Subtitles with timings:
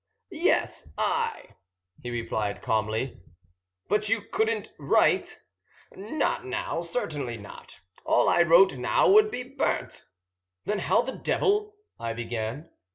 [0.31, 1.49] "Yes, I,"
[2.01, 3.21] he replied calmly.
[3.87, 5.43] "But you couldn't write"
[5.95, 7.81] "Not now, certainly not.
[8.03, 10.05] All I wrote now would be burnt."
[10.65, 12.71] "Then how the devil?" I began.